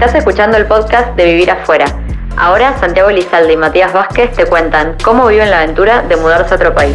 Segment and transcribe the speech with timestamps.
[0.00, 1.86] Estás escuchando el podcast de Vivir Afuera.
[2.36, 6.56] Ahora Santiago Lizalde y Matías Vázquez te cuentan cómo viven la aventura de mudarse a
[6.56, 6.94] otro país.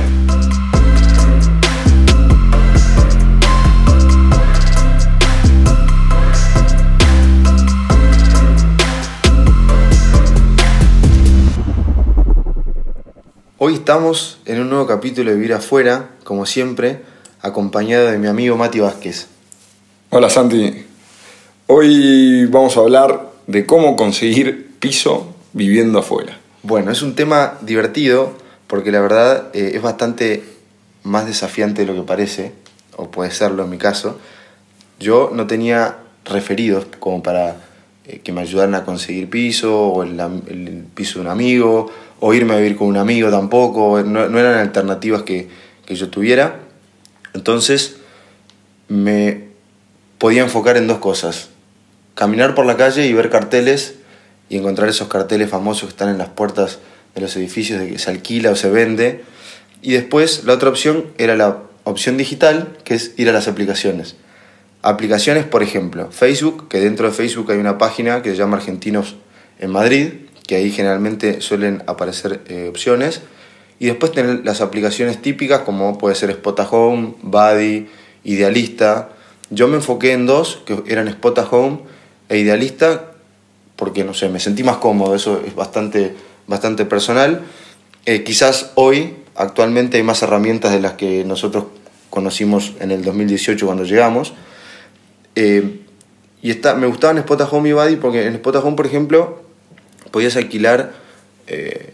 [13.57, 17.01] Hoy estamos en un nuevo capítulo de Vivir Afuera, como siempre,
[17.41, 19.27] acompañado de mi amigo Mati Vázquez.
[20.09, 20.82] Hola Santi,
[21.75, 26.37] hoy vamos a hablar de cómo conseguir piso viviendo afuera.
[26.61, 28.33] Bueno, es un tema divertido
[28.67, 30.43] porque la verdad eh, es bastante
[31.01, 32.51] más desafiante de lo que parece,
[32.95, 34.19] o puede serlo en mi caso.
[34.99, 37.55] Yo no tenía referidos como para
[38.05, 42.53] eh, que me ayudaran a conseguir piso, o el, piso de un amigo, o irme
[42.53, 45.49] a vivir con un amigo tampoco, no, no eran alternativas que,
[45.87, 46.59] que, yo tuviera.
[47.33, 47.95] Entonces
[48.89, 49.45] me
[50.19, 51.49] podía enfocar en dos cosas.
[52.15, 53.95] Caminar por la calle y ver carteles
[54.49, 56.79] y encontrar esos carteles famosos que están en las puertas
[57.15, 59.23] de los edificios de que se alquila o se vende.
[59.81, 64.15] Y después la otra opción era la opción digital, que es ir a las aplicaciones.
[64.81, 69.15] Aplicaciones, por ejemplo, Facebook, que dentro de Facebook hay una página que se llama Argentinos
[69.59, 70.09] en Madrid,
[70.45, 73.21] que ahí generalmente suelen aparecer eh, opciones.
[73.79, 77.87] Y después tener las aplicaciones típicas como puede ser Spotahome, Buddy,
[78.23, 79.09] Idealista.
[79.49, 81.79] Yo me enfoqué en dos, que eran Spotahome
[82.33, 83.11] e Idealista,
[83.75, 86.15] porque no sé, me sentí más cómodo, eso es bastante,
[86.47, 87.41] bastante personal.
[88.05, 91.65] Eh, quizás hoy, actualmente, hay más herramientas de las que nosotros
[92.09, 94.33] conocimos en el 2018 cuando llegamos.
[95.35, 95.81] Eh,
[96.41, 99.41] y está, me gustaban Spotahome y Buddy porque en Spotahome, por ejemplo,
[100.11, 100.93] podías alquilar
[101.47, 101.93] eh,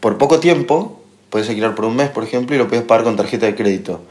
[0.00, 3.16] por poco tiempo, podías alquilar por un mes, por ejemplo, y lo podías pagar con
[3.16, 4.02] tarjeta de crédito.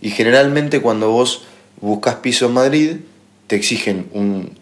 [0.00, 1.44] Y generalmente cuando vos
[1.80, 2.96] buscas piso en Madrid,
[3.46, 4.58] te exigen un...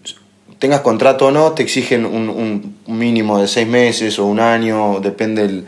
[0.62, 5.42] Tengas contrato o no, te exigen un, mínimo de seis meses o un año, depende
[5.42, 5.66] el,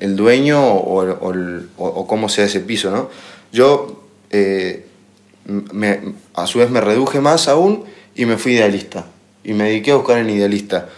[0.00, 3.10] el, dueño o, el, o, cómo sea ese piso, ¿no?
[3.52, 4.86] Yo, eh,
[6.32, 7.84] a su vez, me reduje más aún
[8.14, 9.04] y me fui idealista.
[9.44, 10.88] Y me dediqué a buscar en idealista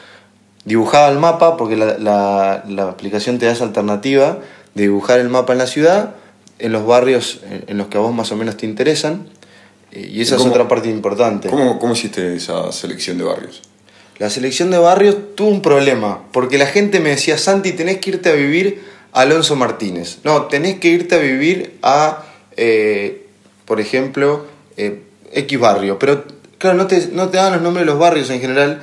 [0.64, 4.38] dibujaba el mapa, porque la, la, la, aplicación te da esa alternativa
[4.76, 6.14] de dibujar el mapa en la ciudad,
[6.60, 9.26] en los barrios en los que a vos más o menos te interesan,
[9.94, 11.48] y esa es otra parte importante.
[11.48, 13.62] ¿cómo, ¿Cómo hiciste esa selección de barrios?
[14.18, 18.10] La selección de barrios tuvo un problema, porque la gente me decía, Santi, tenés que
[18.10, 20.18] irte a vivir a Alonso Martínez.
[20.22, 22.24] No, tenés que irte a vivir a,
[22.56, 23.26] eh,
[23.64, 24.46] por ejemplo,
[24.76, 25.98] eh, X barrio.
[25.98, 26.24] Pero,
[26.58, 28.82] claro, no te, no te daban los nombres de los barrios en general,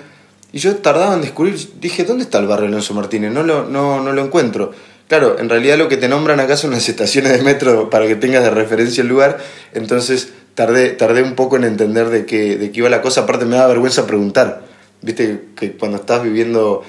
[0.54, 3.32] y yo tardaba en descubrir, dije, ¿dónde está el barrio Alonso Martínez?
[3.32, 4.74] No lo, no, no lo encuentro.
[5.08, 8.16] Claro, en realidad lo que te nombran acá son las estaciones de metro para que
[8.16, 9.40] tengas de referencia el lugar,
[9.74, 13.46] entonces tardé, tardé un poco en entender de qué, de qué iba la cosa, aparte
[13.46, 14.64] me da vergüenza preguntar,
[15.02, 16.84] viste que cuando estás viviendo,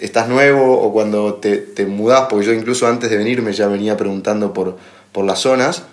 [0.00, 3.96] estás nuevo o cuando te, te mudás, porque yo incluso antes de venirme ya venía
[3.96, 4.76] preguntando por,
[5.12, 5.84] por las zonas,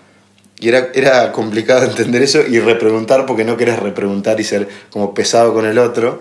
[0.59, 5.13] y era, era complicado entender eso y repreguntar porque no querés repreguntar y ser como
[5.13, 6.19] pesado con el otro.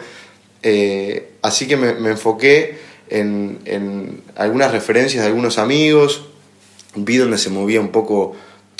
[0.62, 2.78] Eh, así que me, me enfoqué
[3.10, 6.25] en, en, algunas referencias de algunos amigos,
[6.97, 8.34] vi donde se movía un poco,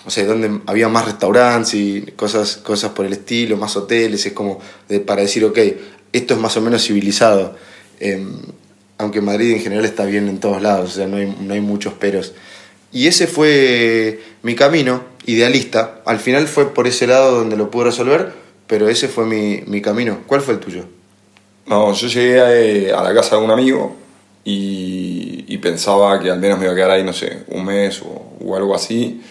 [0.07, 4.33] o sea, donde había más restaurantes y cosas, cosas por el estilo, más hoteles, es
[4.33, 5.59] como de, para decir, ok,
[6.13, 7.57] esto es más o menos civilizado.
[8.01, 8.25] Eh,
[8.99, 11.61] aunque Madrid en general está bien en todos lados, o sea, no hay, no hay
[11.61, 12.35] muchos peros.
[12.93, 16.03] Y ese fue mi camino, idealista.
[16.05, 18.33] Al final fue por ese lado donde lo pude resolver,
[18.67, 20.21] pero ese fue mi, mi camino.
[20.27, 20.85] ¿Cuál fue el tuyo?
[21.67, 23.97] No, yo llegué a, a la casa de un amigo
[24.45, 28.03] y, y, pensaba que al menos me iba a quedar ahí, no sé, un mes
[28.03, 29.23] o, o, algo así.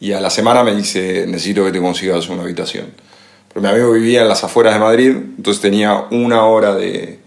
[0.00, 2.86] Y a la semana me dice, necesito que te consigas una habitación.
[3.48, 7.18] Pero mi amigo vivía en las afueras de Madrid, entonces tenía una hora de,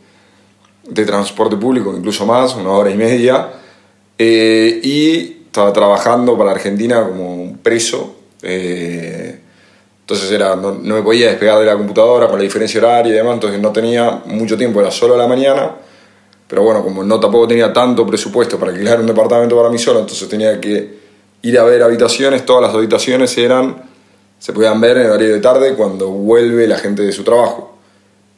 [0.88, 3.50] de transporte público, incluso más, una hora y media.
[4.18, 8.16] Eh, y estaba trabajando para Argentina como un preso.
[8.42, 9.40] Eh,
[10.02, 13.16] entonces era, no, no, me podía despegar de la computadora con la diferencia horaria y
[13.16, 15.72] demás, entonces no tenía mucho tiempo, era solo a la mañana.
[16.48, 20.02] Pero bueno, como no tampoco tenía tanto presupuesto para alquilar un departamento para mí solo,
[20.02, 21.01] entonces tenía que
[21.42, 22.46] ir a ver habitaciones.
[22.46, 23.84] Todas las habitaciones eran,
[24.40, 27.78] se podían ver en el horario de tarde cuando vuelve la gente de su trabajo.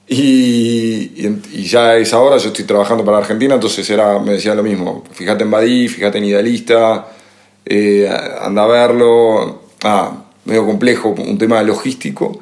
[0.07, 4.63] Y, ya a esa hora yo estoy trabajando para Argentina, entonces era, me decían lo
[4.63, 5.03] mismo.
[5.11, 7.07] Fíjate en Badí, fíjate en Idealista,
[7.65, 8.09] eh,
[8.41, 9.61] anda a verlo.
[9.83, 10.11] Ah,
[10.45, 12.39] medio complejo, un tema logístico.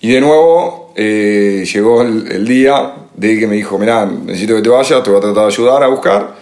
[0.00, 4.62] Y de nuevo eh, llegó el, el, día de que me dijo, mirá, necesito que
[4.62, 6.34] te vayas, te voy a tratar de ayudar a buscar.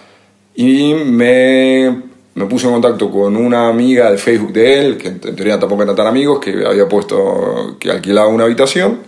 [0.55, 2.03] Y me,
[2.35, 5.83] me puse en contacto con una amiga de Facebook de él, que en teoría tampoco
[5.83, 8.99] eran tan amigos, que había puesto que alquilaba una habitación.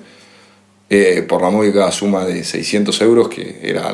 [0.89, 3.93] eh, por la módica suma de 600 euros, que era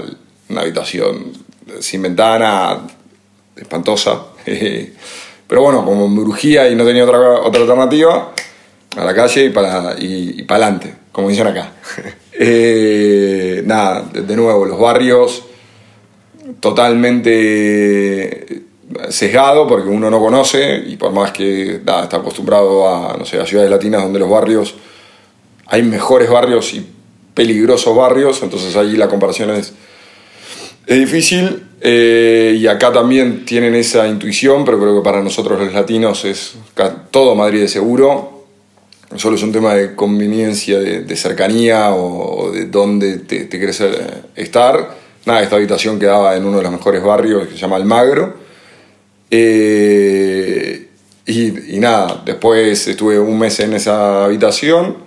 [0.49, 1.33] una habitación
[1.79, 2.81] sin ventana,
[3.55, 4.27] espantosa.
[4.45, 8.31] Pero bueno, como me brujía y no tenía otra, otra alternativa,
[8.95, 11.71] a la calle y para y, para adelante, como dicen acá.
[12.35, 15.43] Eh, nada, de nuevo, los barrios
[16.59, 18.62] totalmente
[19.09, 23.45] sesgado porque uno no conoce y por más que está acostumbrado a, no sé, a
[23.45, 24.75] ciudades latinas donde los barrios,
[25.67, 26.85] hay mejores barrios y
[27.33, 29.73] peligrosos barrios, entonces ahí la comparación es,
[30.85, 35.73] es difícil eh, y acá también tienen esa intuición, pero creo que para nosotros los
[35.73, 36.55] latinos es
[37.11, 38.45] todo Madrid de seguro,
[39.15, 43.91] solo es un tema de conveniencia, de, cercanía o, de dónde te, te querés eh,
[44.35, 44.95] estar.
[45.25, 48.42] Nada, esta habitación quedaba en uno de los mejores barrios que se llama Almagro.
[49.35, 50.89] Eh,
[51.25, 54.97] y, nada, después estuve un mes en esa habitación,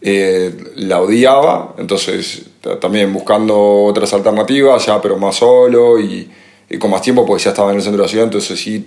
[0.00, 2.44] eh, la odiaba, entonces
[2.80, 6.30] también buscando otras alternativas, ya pero más solo y,
[6.78, 8.86] con más tiempo, porque ya estaba en el centro de la ciudad, entonces sí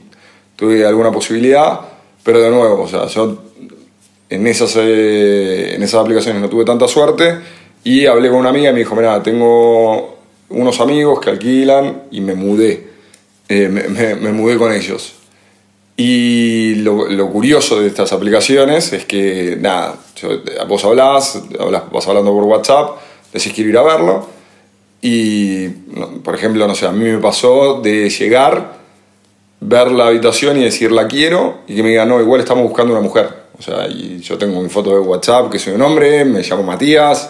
[0.56, 1.82] tuve alguna posibilidad,
[2.24, 3.38] pero de nuevo, o sea, yo
[4.30, 7.40] en esas, eh, en esas aplicaciones no tuve tanta suerte
[7.84, 10.18] y hablé con una amiga y me dijo, mira, tengo
[10.48, 12.95] unos amigos que alquilan y me mudé,
[13.50, 15.14] eh, me, mudé con ellos.
[15.98, 19.96] Y lo, curioso de estas aplicaciones es que, nada,
[20.68, 21.42] vos hablás,
[21.92, 22.98] vas hablando por WhatsApp,
[23.32, 24.28] decís quiero ir a verlo,
[25.02, 25.68] y,
[26.24, 28.78] por ejemplo, no sé, a mí me pasó de llegar,
[29.62, 32.94] ver la habitación y decir la quiero, y que me digan, no, igual estamos buscando
[32.94, 33.46] una mujer.
[33.58, 36.64] O sea, y yo tengo mi foto de WhatsApp, que soy un hombre, me llamo
[36.64, 37.30] Matías.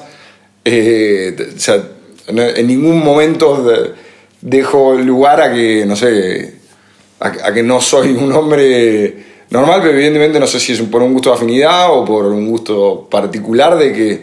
[0.63, 1.83] Eh, o sea,
[2.27, 3.93] en ningún momento
[4.45, 6.53] dejo lugar a que, no sé,
[7.19, 11.13] a, que no soy un hombre normal, pero evidentemente no sé si es por un
[11.13, 14.21] gusto de afinidad o por un gusto particular de que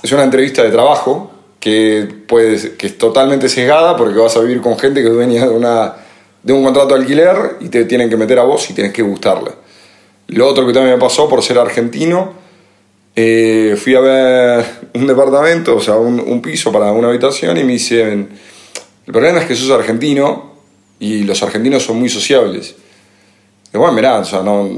[0.00, 4.60] es una entrevista de trabajo que, puede, que es totalmente sesgada porque vas a vivir
[4.60, 5.96] con gente que venía de, una,
[6.40, 9.02] de un contrato de alquiler y te tienen que meter a vos y tienes que
[9.02, 9.50] gustarle.
[10.28, 12.32] Lo otro que también me pasó por ser argentino,
[13.16, 14.64] eh, fui a ver
[14.94, 18.28] un departamento, o sea, un, piso para una habitación y me dicen,
[19.08, 20.52] el problema es que sos argentino
[21.00, 22.74] y los argentinos son muy sociables.
[23.72, 24.68] Y bueno, mirá, o sea, no,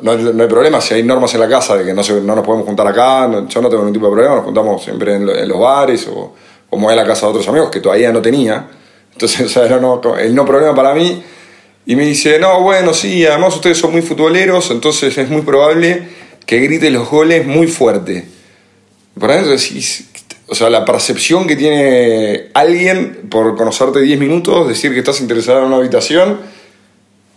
[0.00, 2.64] no, hay problema si hay normas en la casa de que no, no nos podemos
[2.64, 6.08] juntar acá, yo no tengo ningún tipo de problema, nos juntamos siempre en, los bares
[6.08, 6.32] o
[6.70, 8.66] como en la casa de otros amigos que todavía no tenía.
[9.12, 11.22] Entonces, o sea, era no, el no problema para mí
[11.84, 16.08] y me dice, no, bueno, sí, además ustedes son muy futboleros, entonces es muy probable
[16.46, 18.26] que grite los goles muy fuerte.
[19.18, 20.08] Por adentro decís,
[20.50, 25.60] o sea, la percepción que tiene alguien por conocerte 10 minutos, decir que estás interesado
[25.60, 26.40] en una habitación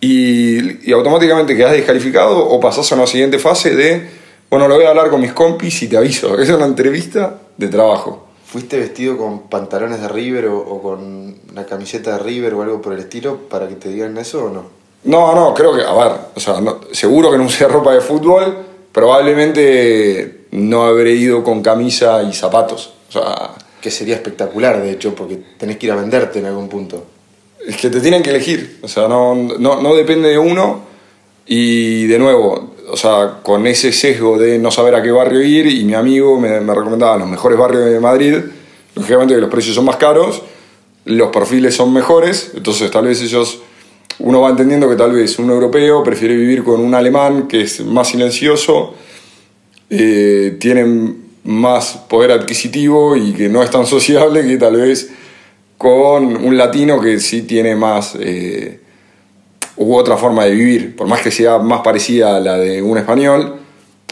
[0.02, 4.10] y, y automáticamente quedas descalificado o pasás a una siguiente fase de,
[4.50, 6.38] bueno, lo voy a hablar con mis compis y te aviso.
[6.40, 8.28] Es una entrevista de trabajo.
[8.48, 12.94] ¿Fuiste vestido con pantalones de River o, con una camiseta de River o algo por
[12.94, 14.66] el estilo para que te digan eso o no?
[15.04, 16.56] No, no, creo que, a ver, o sea,
[16.92, 18.58] seguro que no usé ropa de fútbol,
[18.92, 22.94] probablemente no habré ido con camisa y zapatos.
[23.10, 23.52] O sea,
[23.82, 27.06] que sería espectacular, de hecho, porque tenés que ir a venderte en algún punto.
[27.68, 30.82] Es que te tienen que elegir, o sea, no, no, no depende de uno.
[31.46, 35.66] Y de nuevo, o sea, con ese sesgo de no saber a qué barrio ir
[35.66, 38.36] y mi amigo me, me recomendaba los mejores barrios de Madrid,
[38.96, 40.42] lógicamente que los precios son más caros,
[41.06, 43.60] los perfiles son mejores, entonces tal vez ellos,
[44.20, 47.82] uno va entendiendo que tal vez un europeo prefiere vivir con un alemán que es
[47.82, 48.96] más silencioso,
[50.00, 55.12] eh, tienen más poder adquisitivo y que no es tan sociable que tal vez
[55.78, 58.16] con un latino que sí tiene más...
[58.20, 58.80] Eh,
[59.76, 62.98] u otra forma de vivir, por más que sea más parecida a la de un
[62.98, 63.56] español,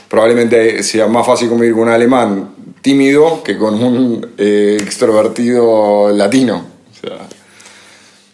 [0.09, 6.65] probablemente sea más fácil convivir con un alemán tímido que con un eh, extrovertido latino.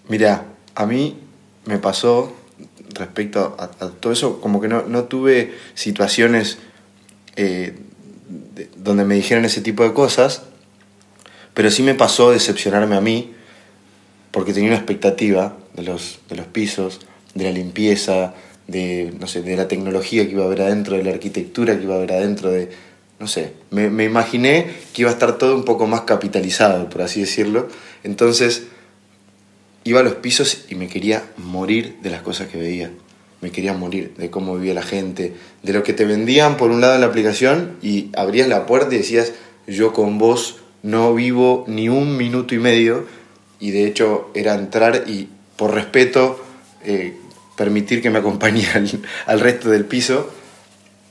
[0.09, 1.17] Mira, a mí
[1.65, 2.33] me pasó
[2.93, 6.57] respecto a, todo eso, como que no, tuve situaciones
[7.37, 7.75] eh,
[8.75, 10.43] donde me dijeran ese tipo de cosas,
[11.53, 13.33] pero sí me pasó decepcionarme a mí,
[14.31, 16.99] porque tenía una expectativa de los, de los pisos,
[17.33, 18.33] de la limpieza,
[18.67, 21.83] de, no sé, de la tecnología que iba a haber adentro, de la arquitectura que
[21.83, 22.69] iba a haber adentro, de,
[23.19, 27.01] no sé, me, me imaginé que iba a estar todo un poco más capitalizado, por
[27.01, 27.69] así decirlo.
[28.03, 28.67] Entonces,
[29.83, 32.91] iba a los pisos y me quería morir de las cosas que veía.
[33.41, 36.81] Me quería morir de cómo vivía la gente, de lo que te vendían por un
[36.81, 39.33] lado en la aplicación y abrías la puerta y decías,
[39.67, 43.05] yo con vos no vivo ni un minuto y medio.
[43.59, 46.43] Y de hecho era entrar y por respeto
[46.83, 47.15] eh,
[47.55, 48.65] permitir que me acompañe
[49.25, 50.29] al, resto del piso.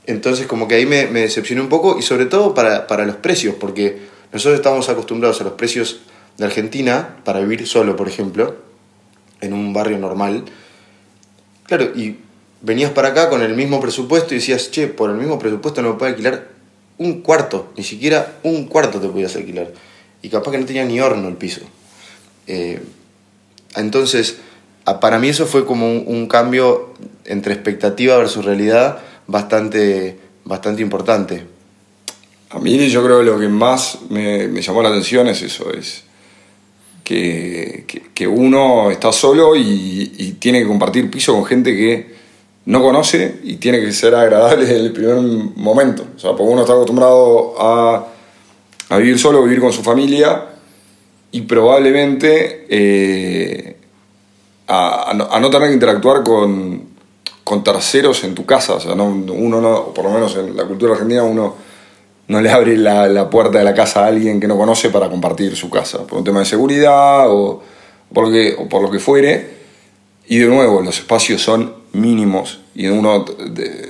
[0.07, 3.17] Entonces como que ahí me, me decepcioné un poco y sobre todo para, para los
[3.17, 3.99] precios, porque
[4.33, 6.01] nosotros estamos acostumbrados a los precios
[6.39, 8.57] de Argentina para vivir solo, por ejemplo,
[9.41, 10.45] en un barrio normal.
[11.67, 12.17] Claro, y
[12.63, 15.91] venías para acá con el mismo presupuesto y decías, che, por el mismo presupuesto no
[15.91, 16.49] me puedo alquilar
[16.99, 19.73] un cuarto, ni siquiera un cuarto te podías alquilar.
[20.23, 21.61] Y capaz que no tenía ni horno el piso.
[22.47, 22.81] Eh,
[23.75, 24.39] entonces,
[25.01, 26.95] para mí eso fue como un, cambio
[27.25, 31.45] entre expectativa versus realidad bastante, bastante importante.
[32.51, 36.05] A mí yo creo que lo que más me, llamó la atención es eso, es
[37.07, 42.17] que, que, uno está solo y, y, tiene que compartir piso con gente que
[42.65, 45.19] no conoce y tiene que ser agradable desde el primer
[45.55, 46.05] momento.
[46.17, 48.09] O sea, porque uno está acostumbrado a,
[48.99, 50.47] vivir solo, vivir con su familia
[51.31, 53.77] y probablemente eh,
[54.67, 56.89] a, a, no, tener que interactuar con,
[57.45, 58.75] con, terceros en tu casa.
[58.75, 61.55] O sea, no, uno no, por lo menos en la cultura argentina, uno
[62.29, 65.09] no le abre la, la, puerta de la casa a alguien que no conoce para
[65.09, 67.63] compartir su casa, por un tema de seguridad o
[68.13, 69.57] por lo que, o por lo que fuere.
[70.27, 73.25] Y de nuevo, los espacios son mínimos y uno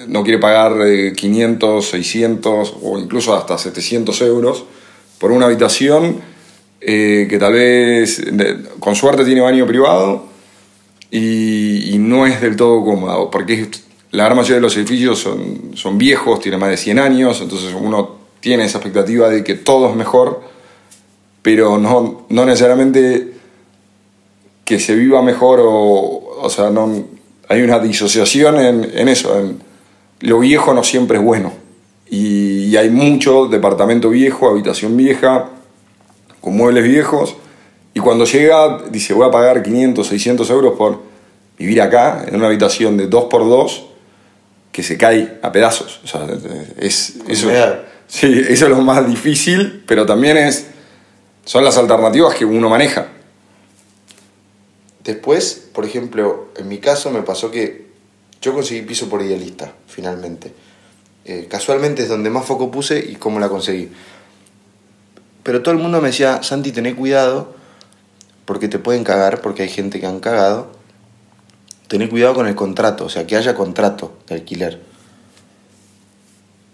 [0.08, 0.74] no quiere pagar
[1.14, 4.64] 500, eh, 600 o incluso hasta 700 euros
[5.18, 6.20] por una habitación
[6.80, 8.22] eh, que tal vez
[8.78, 10.26] con suerte tiene baño privado
[11.10, 13.68] y, no es del todo cómodo, porque
[14.12, 17.74] la gran mayoría de los edificios son, son viejos, tienen más de 100 años, entonces
[17.74, 20.40] uno tiene esa expectativa de que todo es mejor,
[21.42, 23.32] pero no, no necesariamente
[24.64, 26.90] que se viva mejor o, o sea, no,
[27.48, 29.60] hay una disociación en, eso, en
[30.20, 31.52] lo viejo no siempre es bueno.
[32.08, 35.48] Y, hay mucho departamento viejo, habitación vieja,
[36.42, 37.36] con muebles viejos,
[37.94, 41.00] y cuando llega dice voy a pagar 500, 600 euros por
[41.58, 43.84] vivir acá, en una habitación de 2x2,
[44.72, 46.00] que se cae a pedazos.
[46.04, 46.26] O sea,
[46.76, 47.50] es, eso,
[48.06, 50.66] sí, eso es lo más difícil, pero también es,
[51.44, 53.08] son las alternativas que uno maneja.
[55.04, 57.86] Después, por ejemplo, en mi caso me pasó que
[58.40, 60.52] yo conseguí piso por idealista, finalmente.
[61.24, 63.90] Eh, casualmente es donde más foco puse y cómo la conseguí.
[65.42, 67.54] Pero todo el mundo me decía, Santi, tené cuidado,
[68.44, 70.72] porque te pueden cagar, porque hay gente que han cagado.
[71.88, 74.80] Tené cuidado con el contrato, o sea, que haya contrato de alquiler.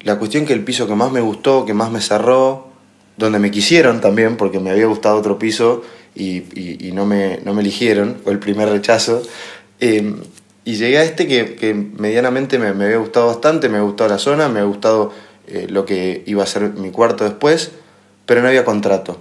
[0.05, 2.69] La cuestión que el piso que más me gustó, que más me cerró,
[3.17, 5.83] donde me quisieron también, porque me había gustado otro piso
[6.15, 6.43] y,
[6.93, 9.23] no, me, no, me, eligieron, fue el primer rechazo.
[9.81, 10.17] Em,
[10.65, 14.49] y llegué a este que, medianamente me, había gustado bastante, me ha gustado la zona,
[14.49, 15.13] me ha gustado
[15.47, 17.73] eh, lo que iba a ser mi cuarto después,
[18.27, 19.19] pero no había contrato.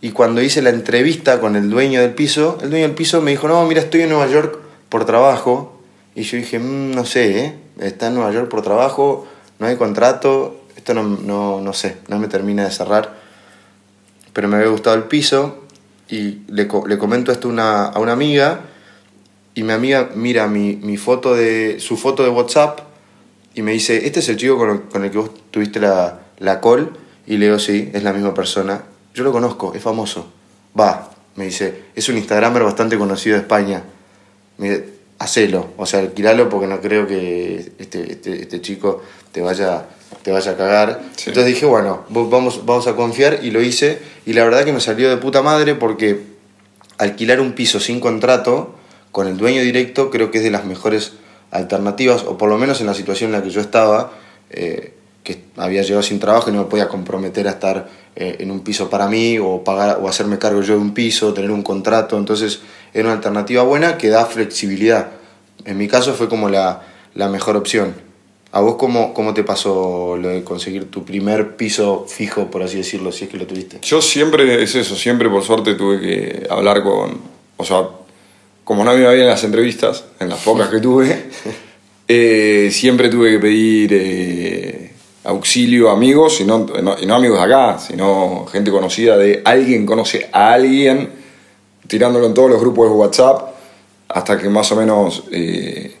[0.00, 3.32] Y cuando hice la entrevista con el dueño del piso, el dueño del piso me
[3.32, 5.78] dijo, no, mira, estoy en Nueva York por trabajo.
[6.14, 7.54] Y yo dije, mm, no sé, ¿eh?
[7.80, 9.26] está en Nueva York por trabajo,
[9.60, 13.20] no hay contrato, esto no, no, no sé, no me termina de cerrar
[14.32, 15.64] pero me había gustado el piso
[16.08, 18.60] y le, le comento esto una, a una amiga
[19.54, 22.80] y mi amiga mira mi, mi, foto de, su foto de WhatsApp
[23.54, 26.90] y me dice, ¿este es el chico con el, que vos tuviste la, la call?
[27.26, 28.82] Y le digo, sí, es la misma persona.
[29.12, 30.32] Yo lo conozco, es famoso.
[30.78, 33.82] Va, me dice, es un Instagramer bastante conocido de España.
[35.20, 39.86] Hacelo, o sea, alquilalo porque no creo que este, este, este chico te vaya
[40.22, 41.00] te vaya a cagar.
[41.18, 44.00] Entonces dije, bueno, vamos, vamos a confiar y lo hice.
[44.26, 46.20] Y la verdad que me salió de puta madre porque
[46.98, 48.74] alquilar un piso sin contrato
[49.12, 51.14] con el dueño directo creo que es de las mejores
[51.50, 54.12] alternativas, o por lo menos en la situación en la que yo estaba,
[54.50, 58.50] eh, que había llegado sin trabajo y no me podía comprometer a estar eh, en
[58.50, 61.62] un piso para mí o, pagar, o hacerme cargo yo de un piso, tener un
[61.62, 62.16] contrato.
[62.18, 62.60] Entonces
[62.94, 65.08] era una alternativa buena que da flexibilidad.
[65.64, 66.82] En mi caso fue como la,
[67.14, 67.94] la mejor opción.
[68.52, 72.78] ¿A vos cómo, cómo te pasó lo de conseguir tu primer piso fijo, por así
[72.78, 73.78] decirlo, si es que lo tuviste?
[73.82, 77.20] Yo siempre, es eso, siempre por suerte tuve que hablar con,
[77.56, 77.88] o sea,
[78.64, 81.26] como no me iba bien en las entrevistas, en las pocas que tuve,
[82.08, 84.92] eh, siempre tuve que pedir eh,
[85.24, 86.66] auxilio a amigos, y no,
[87.00, 91.19] y no, amigos de acá, sino gente conocida de alguien conoce a alguien,
[91.90, 93.50] tirándolo en todos los grupos de WhatsApp,
[94.08, 95.24] hasta que más o menos...
[95.30, 95.96] Eh,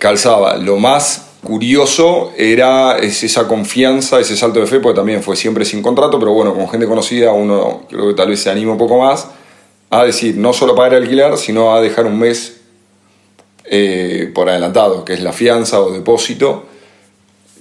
[0.00, 0.56] calzaba.
[0.56, 5.82] Lo más curioso era esa confianza, ese salto de fe, porque también fue siempre sin
[5.82, 8.98] contrato, pero bueno, con gente conocida uno creo que tal vez se anima un poco
[8.98, 9.28] más
[9.90, 12.60] a decir, no solo pagar el alquiler, sino a dejar un mes
[13.64, 16.64] eh, por adelantado, que es la fianza o depósito,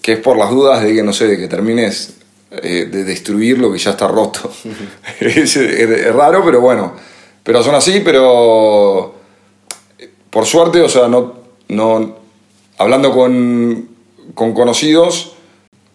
[0.01, 2.18] que es por las dudas de que, no sé, de que termines
[2.51, 4.51] eh, de destruir lo que ya está roto.
[5.19, 6.93] es, es, raro, pero bueno,
[7.43, 9.15] pero son así, pero
[10.29, 11.33] por suerte, o sea, no,
[11.67, 12.15] no,
[12.77, 13.89] hablando con,
[14.33, 15.33] con conocidos,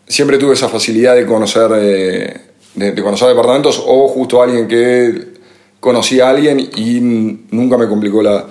[0.07, 2.41] siempre tuve esa facilidad de conocer, eh,
[2.75, 5.35] de, de conocer departamentos o justo alguien que
[5.81, 7.01] conocía a alguien y
[7.51, 8.47] nunca me complicó la,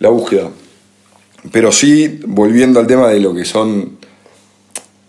[0.00, 0.50] la búsqueda.
[1.52, 3.98] Pero sí, volviendo al tema de lo que son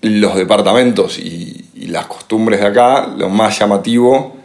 [0.01, 4.35] los departamentos y, y las costumbres de acá, lo más llamativo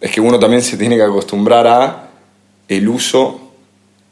[0.00, 2.08] es que uno también se tiene que acostumbrar a
[2.66, 3.52] el uso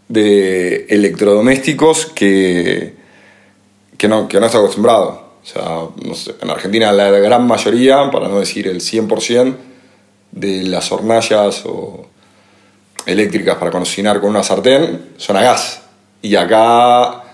[0.09, 2.95] de electrodomésticos que,
[3.97, 5.31] que, no, que no está acostumbrado.
[5.43, 9.57] O sea, en Argentina la gran mayoría, para no decir el 100%,
[10.33, 12.07] de las hornallas o
[13.07, 15.83] eléctricas para cocinar con una sartén son a gas.
[16.23, 17.25] Y acá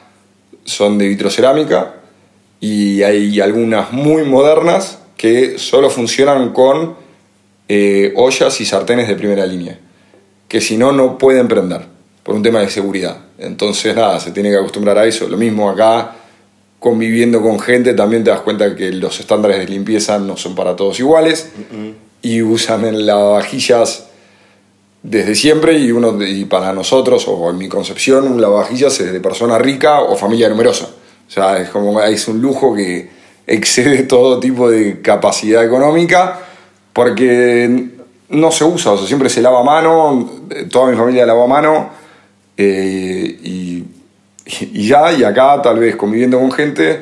[0.65, 1.97] son de vitrocerámica
[2.61, 6.95] y hay algunas muy modernas que solo funcionan con
[7.69, 9.79] eh, ollas y sartenes de primera línea,
[10.49, 11.83] que si no, no pueden prender
[12.23, 13.19] por un tema de seguridad.
[13.39, 15.29] Entonces, nada, se tiene que acostumbrar a eso.
[15.29, 16.17] Lo mismo acá,
[16.79, 20.77] conviviendo con gente, también te das cuenta que los estándares de limpieza no son para
[20.77, 21.51] todos iguales
[22.23, 24.07] y usan en lavavajillas
[25.03, 29.21] desde siempre y, uno, y para nosotros, o en mi concepción, un lavavajillas es de
[29.21, 30.89] persona rica o familia numerosa.
[31.29, 33.09] O sea, es como es un lujo que
[33.47, 36.41] excede todo tipo de capacidad económica
[36.93, 37.91] porque
[38.29, 40.31] no se usa, o sea, siempre se lava a mano,
[40.71, 41.91] toda mi familia lava a mano
[42.57, 43.85] eh, y,
[44.87, 47.01] ya, y acá tal vez conviviendo con gente,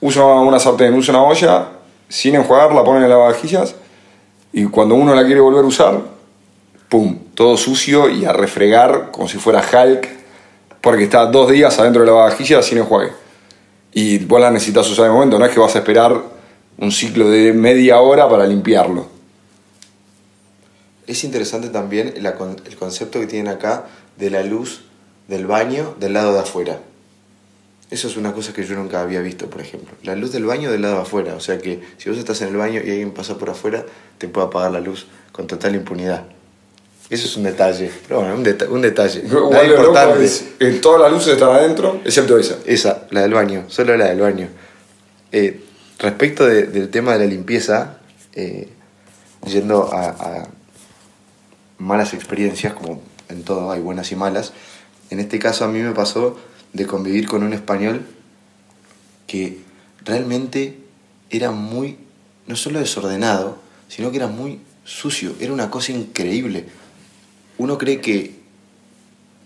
[0.00, 1.68] usa una sartén, usa una olla,
[2.08, 3.74] sin enjuagar, la ponen en lavavajillas
[4.52, 6.00] y cuando uno la quiere volver a usar,
[6.88, 7.18] ¡pum!
[7.34, 10.08] Todo sucio y a refregar como si fuera Hulk,
[10.80, 13.10] porque está dos días adentro de la lavavajilla sin enjuague.
[13.98, 16.22] Y vos la necesitas usar de momento, no es que vas a esperar
[16.76, 19.06] un ciclo de media hora para limpiarlo.
[21.06, 23.86] Es interesante también el, el concepto que tienen acá
[24.18, 24.82] de la luz
[25.28, 26.78] del baño del lado de afuera.
[27.90, 29.94] Eso es una cosa que yo nunca había visto, por ejemplo.
[30.02, 31.34] La luz del baño del lado de afuera.
[31.34, 33.86] O sea que si vos estás en el baño y alguien pasa por afuera,
[34.18, 36.26] te puede apagar la luz con total impunidad.
[37.08, 37.90] Eso es un detalle.
[38.06, 39.22] Pero bueno, un, deta un detalle.
[39.22, 40.24] Nada importante.
[40.24, 42.58] Es, eh, todas las luces están adentro, excepto esa.
[42.66, 43.64] Esa, la del baño.
[43.68, 44.48] Solo la del baño.
[45.30, 45.60] Eh,
[45.98, 47.98] respecto de, del tema de la limpieza,
[48.34, 48.68] eh,
[49.46, 50.48] yendo a, a
[51.78, 54.52] malas experiencias, como en todo hay buenas y malas,
[55.10, 56.36] en este caso a mí me pasó
[56.72, 58.02] de convivir con un español
[59.26, 59.58] que
[60.04, 60.78] realmente
[61.30, 61.98] era muy,
[62.46, 66.66] no solo desordenado, sino que era muy sucio, era una cosa increíble.
[67.58, 68.34] Uno cree que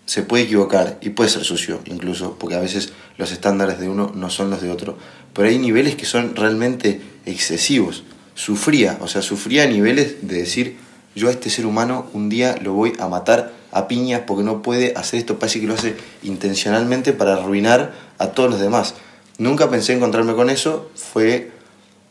[0.07, 4.11] se puede equivocar y puede ser sucio incluso, porque a veces los estándares de uno
[4.15, 4.99] no son los de otro,
[5.33, 8.03] pero hay niveles que son realmente excesivos.
[8.35, 10.79] Sufría, o sea, sufría a niveles de decir,
[11.15, 14.63] yo a este ser humano un día lo voy a matar a piñas porque no
[14.63, 18.95] puede hacer esto, parece que lo hace intencionalmente para arruinar a todos los demás.
[19.39, 21.53] Nunca pensé encontrarme con eso, fue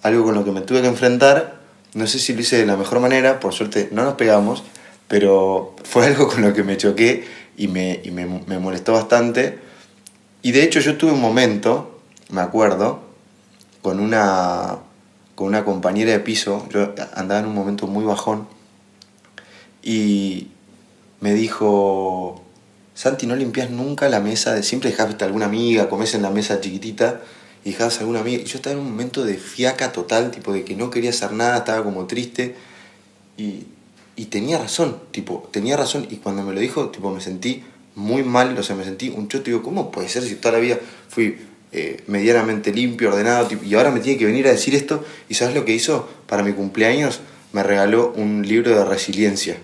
[0.04, 1.60] algo con lo que me tuve que enfrentar,
[1.94, 4.64] no sé si lo hice de la mejor manera, por suerte no nos pegamos,
[5.10, 7.26] pero fue algo con lo que me choqué
[7.58, 8.02] y me,
[8.48, 9.60] me molestó bastante.
[10.42, 13.02] Y de hecho yo tuve un momento, me acuerdo,
[13.82, 14.78] con una,
[15.36, 18.48] con una compañera de piso, yo andaba en un momento muy bajón,
[19.82, 20.50] y
[21.22, 22.42] me dijo,
[22.94, 26.60] Santi, no limpias nunca la mesa, de siempre dejas alguna amiga, comes en la mesa
[26.60, 27.22] chiquitita
[27.64, 28.42] y dejabas alguna amiga.
[28.42, 31.32] Y yo estaba en un momento de fiaca total, tipo de que no quería hacer
[31.32, 32.56] nada, estaba como triste.
[33.38, 33.66] Y,
[34.20, 36.06] y tenía razón, tipo, tenía razón.
[36.10, 37.64] Y cuando me lo dijo, tipo, me sentí
[37.96, 39.46] muy mal, o sea, me sentí un choto.
[39.46, 40.78] Digo, ¿cómo puede ser si toda la vida
[41.08, 41.38] fui
[41.72, 45.06] eh, medianamente limpio, ordenado, y ahora me tiene que venir a decir esto?
[45.30, 46.10] ¿Y sabes lo que hizo?
[46.28, 47.22] Para mi cumpleaños
[47.54, 49.56] me regaló un libro de resiliencia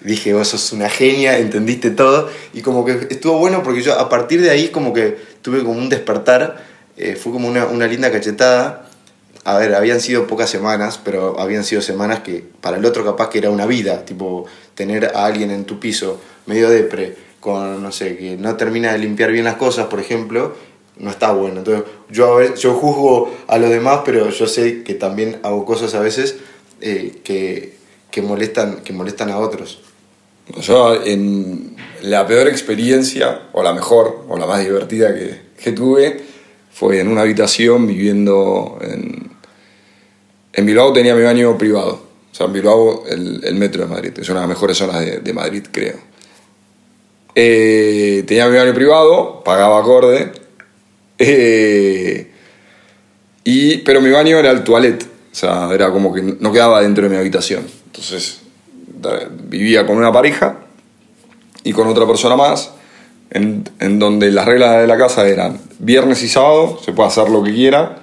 [0.00, 2.30] dije, vos sos una genia, entendiste todo.
[2.54, 5.72] Y como que estuvo bueno porque yo a partir de ahí como que tuve como
[5.72, 6.64] un despertar,
[6.96, 8.87] eh, fue como una, una, linda cachetada.
[9.48, 13.30] A ver, habían sido pocas semanas, pero habían sido semanas que para el otro capaz
[13.30, 17.90] que era una vida, tipo tener a alguien en tu piso medio depre, con, no
[17.90, 20.54] sé, que no termina de limpiar bien las cosas, por ejemplo,
[20.98, 21.60] no está bueno.
[21.60, 25.64] Entonces yo, a veces, yo juzgo a los demás, pero yo sé que también hago
[25.64, 26.36] cosas a veces
[26.82, 27.78] eh, que,
[28.10, 29.80] que, molestan, que molestan a otros.
[30.60, 36.20] Yo, en la peor experiencia, o la mejor, o la más divertida que, que tuve,
[36.70, 39.27] fue en una habitación viviendo en.
[40.58, 42.02] En Bilbao tenía mi baño privado.
[42.32, 44.12] O sea, en Bilbao, el, metro de Madrid.
[44.18, 45.94] Es una de las mejores zonas de, Madrid, creo.
[47.32, 50.32] Eh, tenía mi baño privado, pagaba acorde.
[51.20, 52.30] Eh,
[53.42, 55.02] y, pero mi baño era el toilet.
[55.02, 57.66] O sea, era como que no quedaba dentro de mi habitación.
[57.86, 58.38] Entonces,
[59.48, 60.58] vivía con una pareja
[61.64, 62.70] y con otra persona más,
[63.30, 67.42] en donde las reglas de la casa eran viernes y sábado, se puede hacer lo
[67.42, 67.98] que quiera,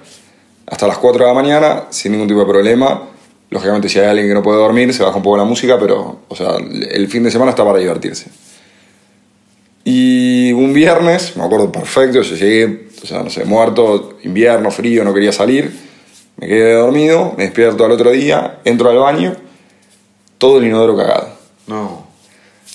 [0.66, 3.02] hasta las 4 de la mañana, sin ningún tipo de problema.
[3.50, 6.20] Lógicamente, si hay alguien que no puede dormir, se baja un poco la música, pero,
[6.28, 8.26] o sea, el fin de semana está para divertirse.
[9.84, 15.04] Y un viernes, me acuerdo perfecto, yo llegué, o sea, no sé, muerto, invierno, frío,
[15.04, 15.72] no quería salir,
[16.38, 19.36] me quedé dormido, me despierto al otro día, entro al baño,
[20.38, 21.28] todo el inodoro cagado.
[21.68, 22.04] No.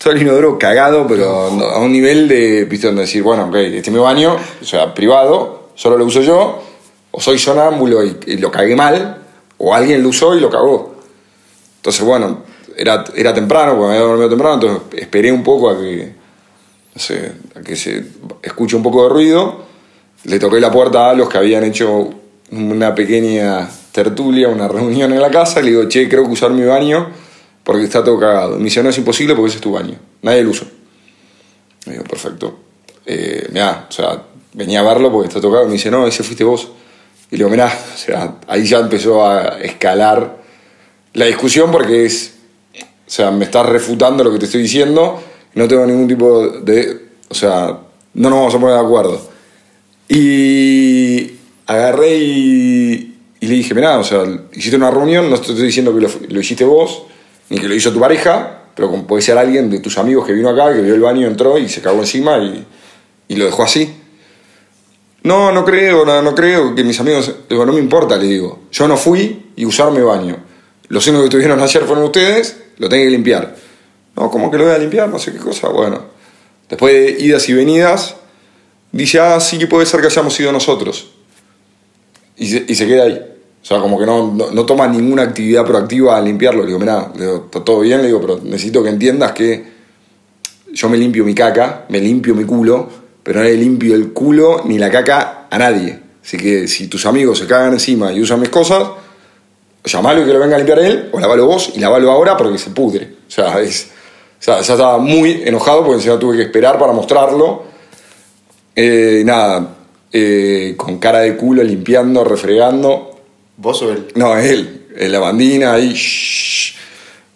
[0.01, 3.89] Todo el inodoro cagado, pero a un nivel de, viste, donde decir, bueno, ok, este
[3.89, 6.63] es mi baño, o sea, privado, solo lo uso yo,
[7.12, 9.17] o soy sonámbulo y, lo cagué mal,
[9.58, 10.95] o alguien lo usó y lo cagó.
[11.78, 12.43] Entonces, bueno,
[12.76, 16.13] era, era temprano, porque me había dormido temprano, entonces esperé un poco a que,
[17.56, 18.06] a que se
[18.41, 19.71] escuche un poco de ruido.
[20.24, 22.10] Le toqué la puerta a los que habían hecho
[22.52, 26.52] una pequeña tertulia, una reunión en la casa, y le digo, che, creo que usar
[26.52, 27.08] mi baño
[27.63, 28.58] porque está todo cagado.
[28.58, 29.95] Me dice, no es imposible porque ese es tu baño.
[30.21, 30.65] Nadie lo usó.
[31.86, 32.60] Me digo, perfecto.
[33.06, 35.65] Eh, o sea, venía a verlo porque está tocado.
[35.65, 36.69] Me dice, no, ese fuiste vos.
[37.32, 40.38] Y le digo, mirá, o sea, ahí ya empezó a escalar
[41.13, 42.34] la discusión porque es,
[42.78, 45.22] o sea, me estás refutando lo que te estoy diciendo,
[45.56, 47.78] no tengo ningún tipo de, o sea,
[48.13, 49.30] no nos vamos a poner de acuerdo.
[50.10, 51.32] Y
[51.67, 55.96] agarré y, y le dije, mirá, o sea, hiciste una reunión, no te estoy diciendo
[55.96, 57.04] que lo, hiciste vos,
[57.50, 60.34] ni que lo hizo tu pareja, pero como puede ser alguien de tus amigos que
[60.34, 62.65] vino acá, que vio el baño, entró y se cagó encima y,
[63.30, 64.01] y lo dejó así.
[65.23, 67.34] No, no creo, no, no creo que mis amigos.
[67.49, 68.63] Digo, no me importa, le digo.
[68.71, 70.38] Yo no fui y usar mi baño.
[70.88, 73.55] Los únicos que estuvieron ayer fueron ustedes, lo tengo que limpiar.
[74.15, 75.07] No, ¿cómo que lo voy a limpiar?
[75.10, 75.69] No sé qué cosa.
[75.69, 76.01] Bueno,
[76.69, 78.15] después de idas y venidas,
[78.91, 81.12] dice, ah, sí que puede ser que hayamos sido nosotros.
[82.38, 83.31] Y se, y se queda ahí.
[83.62, 86.62] O sea, como que no, no, toma ninguna actividad proactiva a limpiarlo.
[86.62, 87.12] Le digo, mirá,
[87.45, 89.63] está todo bien, le digo, pero necesito que entiendas que
[90.73, 92.89] yo me limpio mi caca, me limpio mi culo,
[93.23, 95.99] pero no le limpio el culo ni la caca a nadie.
[96.23, 98.88] Así que si tus amigos se cagan encima y usan mis cosas,
[99.84, 102.57] llamalo y que lo venga a limpiar él, o lavalo vos y lavalo ahora porque
[102.57, 103.10] se pudre.
[103.27, 103.89] O sea, es,
[104.39, 107.63] o sea ya estaba muy enojado porque encima tuve que esperar para mostrarlo.
[108.75, 109.75] Eh, nada,
[110.12, 113.19] eh, con cara de culo, limpiando, refregando.
[113.57, 114.07] ¿Vos o él?
[114.15, 115.93] No, él, la bandina, ahí.
[115.93, 116.75] shhh.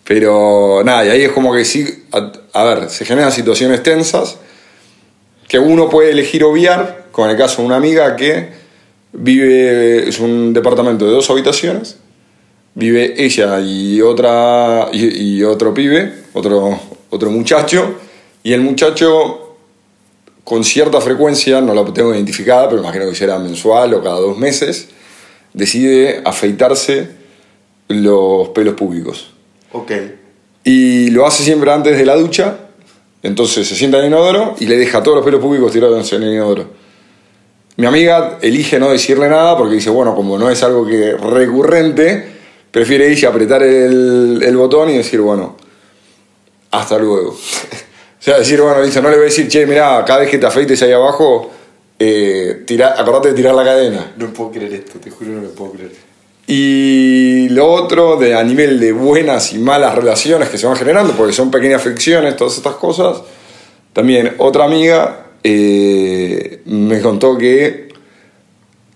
[0.03, 4.37] Pero nada, y ahí es como que sí, a, a ver, se generan situaciones tensas
[5.55, 8.49] que uno puede elegir obviar, como en el caso de una amiga que
[9.13, 11.95] vive, es un departamento de dos habitaciones,
[12.73, 16.77] vive ella y, otra, y, y otro pibe, otro,
[17.09, 17.95] otro muchacho,
[18.43, 19.55] y el muchacho
[20.43, 24.37] con cierta frecuencia, no la tengo identificada, pero imagino que será mensual o cada dos
[24.37, 24.89] meses,
[25.53, 27.11] decide afeitarse
[27.87, 29.31] los pelos públicos.
[29.71, 29.91] Ok.
[30.65, 32.57] Y lo hace siempre antes de la ducha.
[33.25, 36.21] Entonces se sienta en el inodoro y le deja todos los pelos públicos tirados en
[36.21, 36.67] el inodoro.
[37.77, 42.23] Mi amiga elige no decirle nada porque dice, bueno, como no es algo que recurrente,
[42.69, 45.57] prefiere ir y apretar el, botón y decir, bueno,
[46.69, 47.31] hasta luego.
[47.31, 47.38] o
[48.19, 50.45] sea, decir, bueno, dice, no le voy a decir, che, mirá, cada vez que te
[50.45, 51.49] afeites ahí abajo,
[51.97, 52.63] eh,
[52.95, 54.13] acordate de tirar la cadena.
[54.17, 55.93] No puedo creer esto, te juro no lo puedo creer.
[56.47, 61.13] Y lo otro, de, a nivel de buenas y malas relaciones que se van generando,
[61.13, 63.21] porque son pequeñas fricciones, todas estas cosas,
[63.93, 67.89] también otra amiga eh, me contó que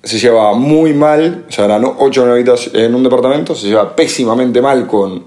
[0.04, 4.86] se llevaba muy mal, o sea, eran ocho en un departamento, se llevaba pésimamente mal
[4.86, 5.26] con,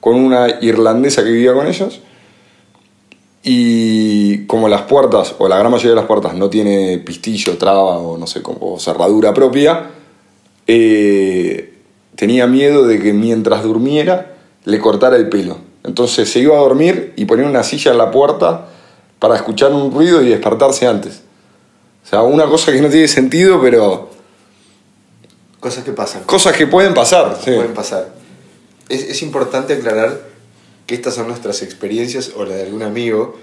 [0.00, 2.00] con una irlandesa que vivía con ellos.
[3.42, 7.98] Y como las puertas, o la gran mayoría de las puertas, no tiene pistillo, traba
[7.98, 9.90] o no sé, como cerradura propia,
[10.68, 11.74] eh,
[12.14, 15.58] tenía miedo de que mientras durmiera le cortara el pelo.
[15.84, 18.68] Entonces se iba a dormir y ponía una silla en la puerta
[19.18, 21.22] para escuchar un ruido y despertarse antes.
[22.04, 24.10] O sea, una cosa que no tiene sentido, pero
[25.60, 26.22] Cosas que pasan.
[26.24, 27.36] cosas que pueden pasar.
[27.44, 27.50] sí.
[27.50, 28.10] Pueden pasar.
[28.88, 30.28] Es, es importante aclarar
[30.86, 33.36] que estas son nuestras experiencias o la de algún amigo.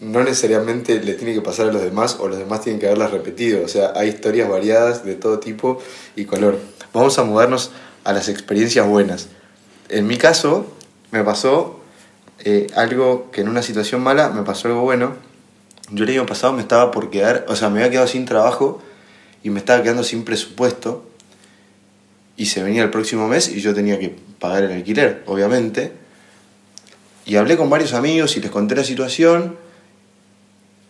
[0.00, 3.10] No necesariamente le tiene que pasar a los demás o los demás tienen que haberlas
[3.10, 3.64] repetido.
[3.64, 5.78] O sea, hay historias variadas de todo tipo
[6.16, 6.58] y color.
[6.92, 7.70] Vamos a mudarnos
[8.04, 9.28] a las experiencias buenas.
[9.88, 10.66] En mi caso,
[11.10, 11.80] me pasó
[12.44, 15.14] eh, algo que en una situación mala me pasó algo bueno.
[15.90, 18.80] Yo el año pasado me estaba por quedar, o sea, me había quedado sin trabajo
[19.42, 21.04] y me estaba quedando sin presupuesto.
[22.36, 25.92] Y se venía el próximo mes y yo tenía que pagar el alquiler, obviamente.
[27.26, 29.56] Y hablé con varios amigos y les conté la situación.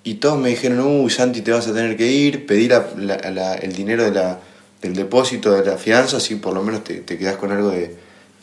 [0.03, 3.73] Y todos me dijeron, uy, Santi, te vas a tener que ir, pedí la- el
[3.75, 4.39] dinero de la,
[4.81, 7.95] del depósito de la fianza, así por lo menos te, te quedás con algo de,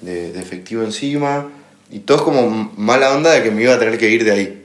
[0.02, 1.50] de- de efectivo encima.
[1.90, 4.64] Y todos como mala onda de que me iba a tener que ir de ahí.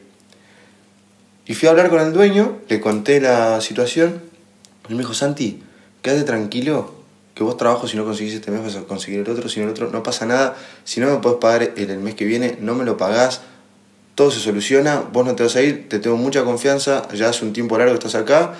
[1.46, 4.20] Y fui a hablar con el dueño, le conté la situación.
[4.88, 5.62] Y me dijo, Santi,
[6.02, 6.94] quédate tranquilo,
[7.34, 9.66] que vos trabajo si no conseguís este mes vas a conseguir el otro, si no
[9.66, 10.56] el otro, no pasa nada.
[10.84, 13.40] Si no me podés pagar el, el mes que viene, no me lo pagás.
[14.14, 17.44] Todo se soluciona, vos no te vas a ir, te tengo mucha confianza, ya hace
[17.44, 18.54] un tiempo largo que estás acá,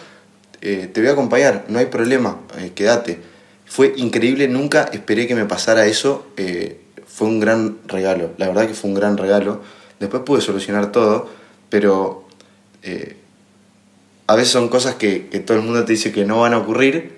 [0.62, 3.18] eh, te voy a acompañar, no hay problema, eh, quédate.
[3.66, 8.66] Fue increíble, nunca esperé que me pasara eso, eh, fue un gran regalo, la verdad
[8.66, 9.60] que fue un gran regalo.
[10.00, 11.28] Después pude solucionar todo,
[11.68, 12.26] pero
[14.26, 16.58] a veces son cosas que, que todo el mundo te dice que no van a
[16.58, 17.12] ocurrir,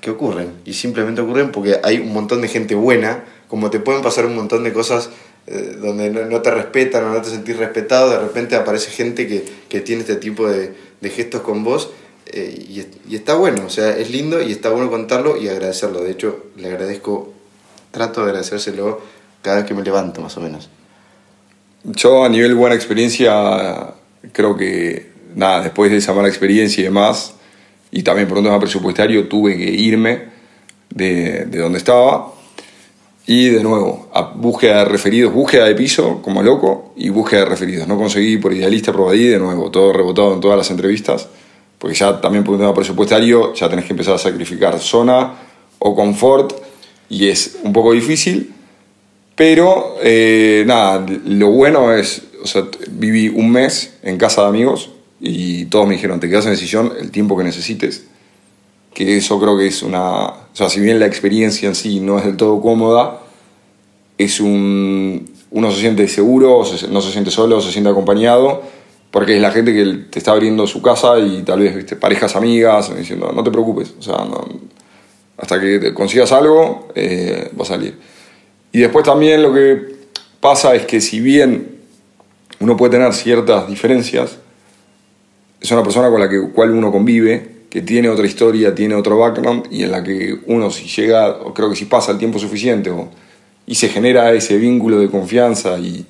[0.00, 4.02] que ocurren, y simplemente ocurren porque hay un montón de gente buena, como te pueden
[4.02, 5.10] pasar un montón de cosas
[5.46, 9.44] eh, donde no, te respetan o no te sentís respetado, de repente aparece gente que,
[9.68, 11.90] que tiene este tipo de, gestos con vos
[12.26, 16.00] eh, y, y está bueno, o sea, es lindo y está bueno contarlo y agradecerlo.
[16.00, 17.32] De hecho, le agradezco,
[17.92, 19.00] trato de agradecérselo
[19.40, 20.68] cada vez que me levanto, más o menos.
[21.84, 23.94] Yo a nivel buena experiencia,
[24.32, 27.34] creo que nada, después de esa mala experiencia y demás,
[27.92, 30.24] y también por un tema presupuestario, tuve que irme
[30.90, 32.32] de, de donde estaba.
[33.28, 37.46] Y de nuevo, a búsqueda de referidos, búsqueda de piso como loco y búsqueda de
[37.46, 37.88] referidos.
[37.88, 41.28] No conseguí por idealista, por ahí, de nuevo, todo rebotado en todas las entrevistas,
[41.78, 45.34] porque ya también por un tema presupuestario ya tenés que empezar a sacrificar zona
[45.80, 46.52] o confort
[47.08, 48.52] y es un poco difícil.
[49.34, 54.90] Pero eh, nada, lo bueno es, o sea, viví un mes en casa de amigos
[55.20, 58.04] y todos me dijeron, te quedas en decisión el tiempo que necesites.
[58.96, 62.18] Que eso creo que es una, o sea, si bien la experiencia en sí no
[62.18, 63.20] es del todo cómoda,
[64.16, 68.62] es un, uno se siente seguro, se- no se siente solo, se siente acompañado,
[69.10, 71.94] porque es la gente que te está abriendo su casa y tal vez ¿viste?
[71.96, 74.16] parejas amigas diciendo, no te preocupes, o sea,
[75.36, 77.98] hasta que consigas algo, eh, va a salir.
[78.72, 79.94] Y después también lo que
[80.40, 81.80] pasa es que si bien
[82.60, 84.38] uno puede tener ciertas diferencias,
[85.60, 89.18] es una persona con la que, cual uno convive, que tiene otra historia, tiene otro
[89.18, 92.90] background, y en la que uno si llega, creo que si pasa el tiempo suficiente,
[93.66, 96.06] y se genera ese vínculo de confianza y,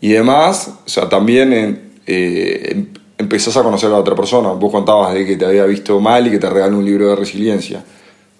[0.00, 2.86] y demás, o sea, también en- eh, em-
[3.18, 4.50] empezás a conocer a otra persona.
[4.50, 7.16] Vos contabas de que te había visto mal y que te regaló un libro de
[7.16, 7.84] resiliencia.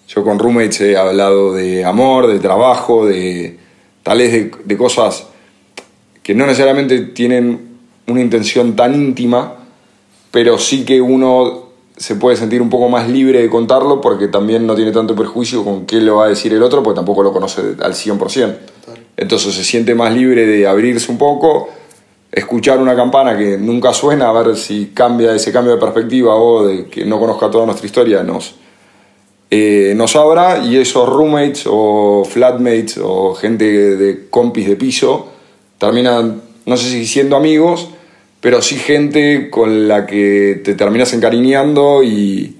[0.09, 3.59] Yo con roommates he hablado de amor, de trabajo, de
[4.03, 5.27] tales de, de cosas
[6.23, 7.69] que no necesariamente tienen
[8.07, 9.55] una intención tan íntima,
[10.31, 11.69] pero sí que uno
[12.00, 15.62] se puede sentir un poco más libre de contarlo porque también no tiene tanto perjuicio
[15.62, 18.56] con qué lo va a decir el otro, porque tampoco lo conoce al 100%.
[19.18, 21.68] Entonces se siente más libre de abrirse un poco,
[22.32, 26.66] escuchar una campana que nunca suena, a ver si cambia ese cambio de perspectiva o
[26.66, 28.54] de que no conozca toda nuestra historia, nos,
[29.50, 35.26] eh, nos abra y esos roommates o flatmates o gente de compis de piso
[35.76, 37.90] terminan, no sé si siendo amigos,
[38.40, 42.57] pero sí gente con la que te terminas encariñando y,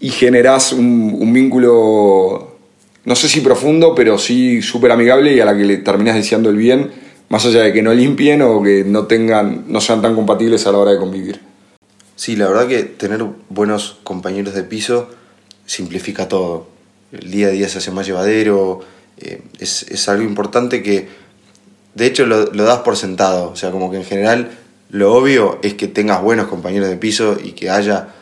[0.00, 2.56] y generás un, vínculo,
[3.04, 6.50] no sé si profundo, pero sí súper amigable y a la que le terminas deseando
[6.50, 6.90] el bien,
[7.28, 10.72] más allá de que no limpien o que no, tengan, no sean tan compatibles a
[10.72, 11.40] la hora de convivir.
[12.16, 15.08] Sí, la verdad que tener buenos compañeros de piso
[15.66, 16.66] simplifica todo.
[17.12, 18.80] El día a día se hace más llevadero,
[19.18, 21.08] eh, es, es algo importante que
[21.98, 23.50] de hecho lo, das por sentado.
[23.50, 24.50] O sea, como que en general
[24.90, 28.14] lo obvio es que tengas buenos compañeros de piso y que haya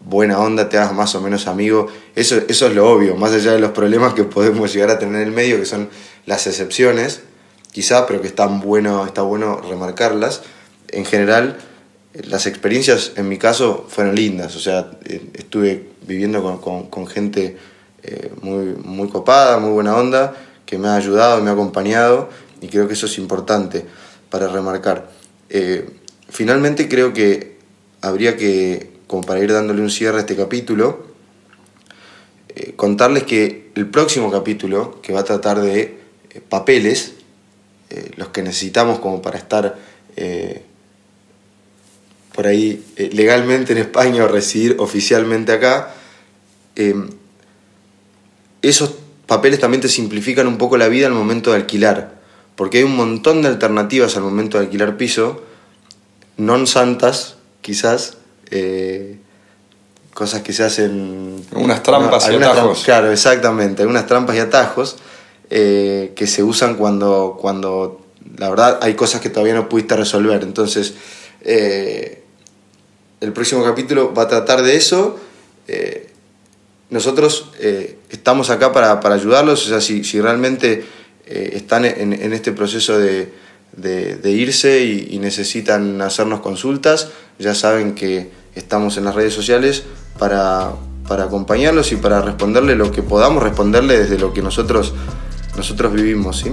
[0.00, 1.88] buena onda, te hagas más o menos amigo.
[2.14, 5.22] Eso, eso es lo obvio, más allá de los problemas que podemos llegar a tener
[5.22, 5.88] en el medio, que son
[6.26, 7.20] las excepciones,
[7.72, 10.42] quizá, pero que están bueno, está bueno remarcarlas.
[10.88, 11.58] En general,
[12.12, 17.56] las experiencias en mi caso fueron lindas, o sea, eh, estuve viviendo con gente
[18.06, 20.34] eh, muy, muy copada, muy buena onda,
[20.66, 22.28] que me ha ayudado, me ha acompañado
[22.64, 23.84] y creo que eso es importante
[24.30, 25.10] para remarcar.
[25.50, 25.86] Eh,
[26.30, 27.58] finalmente creo que
[28.00, 31.04] habría que, como para ir dándole un cierre a este capítulo,
[32.48, 35.98] eh, contarles que el próximo capítulo, que va a tratar de
[36.30, 37.16] eh, papeles,
[38.16, 39.78] los que necesitamos como para estar
[42.34, 45.94] por ahí legalmente en España o residir oficialmente acá,
[48.62, 48.94] esos
[49.26, 52.13] papeles también te simplifican un poco la vida al momento de alquilar,
[52.56, 55.42] porque hay un montón de alternativas al momento de alquilar piso,
[56.38, 58.18] non santas, quizás,
[58.50, 59.18] eh,
[60.14, 61.42] cosas que se hacen...
[61.54, 62.84] Unas trampas y atajos.
[62.84, 64.96] claro, exactamente, algunas trampas y atajos
[65.50, 68.06] eh, que se usan cuando, cuando,
[68.38, 70.42] la verdad, hay cosas que todavía no pudiste resolver.
[70.42, 70.94] Entonces,
[71.42, 72.22] eh,
[73.20, 75.18] el próximo capítulo va a tratar de eso.
[76.90, 77.50] Nosotros
[78.10, 80.84] estamos acá para, para ayudarlos, o sea, si, si realmente
[81.26, 83.32] eh, están en, este proceso de,
[84.24, 87.08] irse y, necesitan hacernos consultas,
[87.38, 89.84] ya saben que estamos en las redes sociales
[90.18, 90.72] para,
[91.08, 94.92] acompañarlos y para responderle lo que podamos responderle desde lo que nosotros,
[95.92, 96.40] vivimos.
[96.40, 96.52] ¿sí?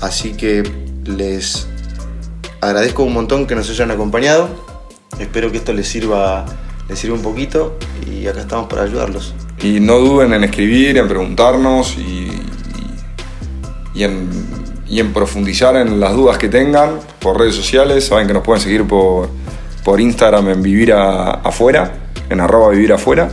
[0.00, 0.62] Así que
[1.06, 1.66] les
[2.60, 4.48] agradezco un montón que nos hayan acompañado.
[5.18, 6.44] Espero que esto les sirva,
[6.88, 9.34] les sirva un poquito y acá estamos para ayudarlos.
[9.62, 11.96] Y no duden en escribir, en preguntarnos
[13.94, 14.28] y, en,
[14.88, 18.06] y, en, profundizar en las dudas que tengan por redes sociales.
[18.06, 19.28] Saben que nos pueden seguir por,
[19.84, 21.92] por Instagram en Vivir Afuera,
[22.28, 23.28] en arroba Vivir Afuera.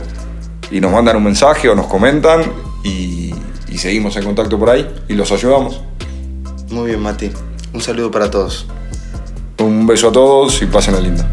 [0.70, 2.42] Y nos mandan un mensaje o nos comentan
[2.84, 3.34] y,
[3.68, 5.80] y seguimos en contacto por ahí y los ayudamos.
[6.70, 7.30] Muy bien, Mati.
[7.72, 8.66] Un saludo para todos.
[9.58, 11.28] Un beso a todos y pasen la linda.